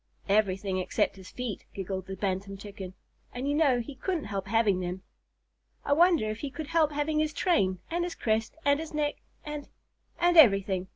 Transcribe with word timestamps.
"Everything 0.27 0.79
except 0.79 1.15
his 1.15 1.29
feet," 1.29 1.65
giggled 1.75 2.07
the 2.07 2.15
Bantam 2.15 2.57
Chicken, 2.57 2.95
"and 3.35 3.47
you 3.47 3.53
know 3.53 3.79
he 3.81 3.93
couldn't 3.93 4.23
help 4.23 4.47
having 4.47 4.79
them." 4.79 5.03
"I 5.85 5.93
wonder 5.93 6.27
if 6.31 6.39
he 6.39 6.49
could 6.49 6.69
help 6.69 6.91
having 6.91 7.19
his 7.19 7.33
train, 7.33 7.77
and 7.91 8.03
his 8.03 8.15
crest, 8.15 8.55
and 8.65 8.79
his 8.79 8.95
neck, 8.95 9.17
and 9.45 9.69
and 10.19 10.37
everything?" 10.37 10.87